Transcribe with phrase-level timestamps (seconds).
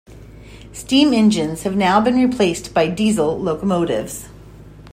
[0.73, 4.27] Steam engines have now been replaced by diesel locomotives.